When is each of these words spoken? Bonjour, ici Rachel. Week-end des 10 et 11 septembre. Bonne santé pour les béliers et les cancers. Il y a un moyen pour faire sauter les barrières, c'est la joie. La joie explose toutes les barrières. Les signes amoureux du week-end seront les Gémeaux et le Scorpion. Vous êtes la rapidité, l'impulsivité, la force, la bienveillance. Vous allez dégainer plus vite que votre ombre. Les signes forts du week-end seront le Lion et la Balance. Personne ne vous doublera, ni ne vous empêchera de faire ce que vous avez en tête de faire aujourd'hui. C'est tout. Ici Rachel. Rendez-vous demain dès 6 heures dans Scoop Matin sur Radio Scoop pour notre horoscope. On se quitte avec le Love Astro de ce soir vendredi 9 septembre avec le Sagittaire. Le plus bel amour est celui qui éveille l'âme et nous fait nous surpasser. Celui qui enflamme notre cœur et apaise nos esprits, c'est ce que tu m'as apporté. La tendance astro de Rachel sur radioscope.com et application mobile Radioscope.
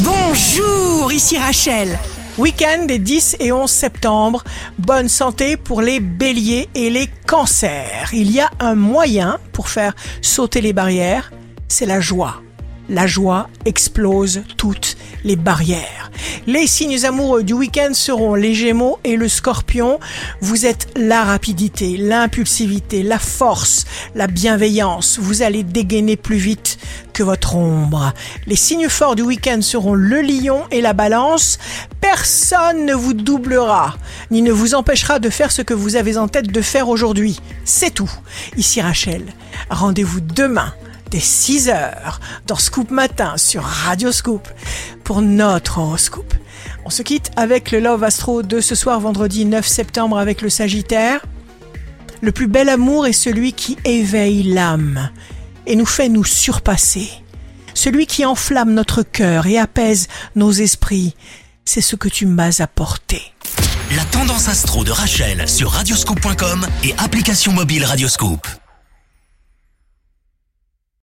Bonjour, 0.00 1.10
ici 1.10 1.38
Rachel. 1.38 1.98
Week-end 2.36 2.84
des 2.84 2.98
10 2.98 3.36
et 3.40 3.50
11 3.50 3.70
septembre. 3.70 4.44
Bonne 4.78 5.08
santé 5.08 5.56
pour 5.56 5.80
les 5.80 6.00
béliers 6.00 6.68
et 6.74 6.90
les 6.90 7.08
cancers. 7.26 8.10
Il 8.12 8.30
y 8.30 8.40
a 8.40 8.50
un 8.60 8.74
moyen 8.74 9.38
pour 9.54 9.70
faire 9.70 9.94
sauter 10.20 10.60
les 10.60 10.74
barrières, 10.74 11.32
c'est 11.68 11.86
la 11.86 12.00
joie. 12.00 12.42
La 12.90 13.06
joie 13.06 13.48
explose 13.64 14.42
toutes 14.58 14.98
les 15.24 15.36
barrières. 15.36 16.10
Les 16.46 16.66
signes 16.66 17.04
amoureux 17.04 17.42
du 17.42 17.54
week-end 17.54 17.92
seront 17.92 18.34
les 18.34 18.54
Gémeaux 18.54 18.98
et 19.02 19.16
le 19.16 19.28
Scorpion. 19.28 19.98
Vous 20.40 20.66
êtes 20.66 20.88
la 20.94 21.24
rapidité, 21.24 21.96
l'impulsivité, 21.96 23.02
la 23.02 23.18
force, 23.18 23.86
la 24.14 24.26
bienveillance. 24.26 25.18
Vous 25.18 25.42
allez 25.42 25.64
dégainer 25.64 26.16
plus 26.16 26.36
vite 26.36 26.78
que 27.16 27.22
votre 27.22 27.56
ombre. 27.56 28.12
Les 28.46 28.56
signes 28.56 28.90
forts 28.90 29.16
du 29.16 29.22
week-end 29.22 29.62
seront 29.62 29.94
le 29.94 30.20
Lion 30.20 30.64
et 30.70 30.82
la 30.82 30.92
Balance. 30.92 31.58
Personne 32.02 32.84
ne 32.84 32.92
vous 32.92 33.14
doublera, 33.14 33.96
ni 34.30 34.42
ne 34.42 34.52
vous 34.52 34.74
empêchera 34.74 35.18
de 35.18 35.30
faire 35.30 35.50
ce 35.50 35.62
que 35.62 35.72
vous 35.72 35.96
avez 35.96 36.18
en 36.18 36.28
tête 36.28 36.48
de 36.48 36.60
faire 36.60 36.90
aujourd'hui. 36.90 37.40
C'est 37.64 37.94
tout. 37.94 38.10
Ici 38.58 38.82
Rachel. 38.82 39.24
Rendez-vous 39.70 40.20
demain 40.20 40.74
dès 41.10 41.20
6 41.20 41.70
heures 41.70 42.20
dans 42.46 42.56
Scoop 42.56 42.90
Matin 42.90 43.38
sur 43.38 43.62
Radio 43.62 44.12
Scoop 44.12 44.46
pour 45.02 45.22
notre 45.22 45.78
horoscope. 45.78 46.34
On 46.84 46.90
se 46.90 47.00
quitte 47.00 47.30
avec 47.36 47.70
le 47.70 47.80
Love 47.80 48.04
Astro 48.04 48.42
de 48.42 48.60
ce 48.60 48.74
soir 48.74 49.00
vendredi 49.00 49.46
9 49.46 49.66
septembre 49.66 50.18
avec 50.18 50.42
le 50.42 50.50
Sagittaire. 50.50 51.24
Le 52.20 52.30
plus 52.30 52.46
bel 52.46 52.68
amour 52.68 53.06
est 53.06 53.14
celui 53.14 53.54
qui 53.54 53.78
éveille 53.86 54.42
l'âme 54.42 55.08
et 55.66 55.76
nous 55.76 55.86
fait 55.86 56.08
nous 56.08 56.24
surpasser. 56.24 57.10
Celui 57.74 58.06
qui 58.06 58.24
enflamme 58.24 58.72
notre 58.72 59.02
cœur 59.02 59.46
et 59.46 59.58
apaise 59.58 60.08
nos 60.34 60.50
esprits, 60.50 61.14
c'est 61.64 61.80
ce 61.80 61.96
que 61.96 62.08
tu 62.08 62.26
m'as 62.26 62.62
apporté. 62.62 63.20
La 63.94 64.04
tendance 64.06 64.48
astro 64.48 64.82
de 64.82 64.90
Rachel 64.90 65.48
sur 65.48 65.70
radioscope.com 65.70 66.66
et 66.84 66.94
application 66.98 67.52
mobile 67.52 67.84
Radioscope. 67.84 68.46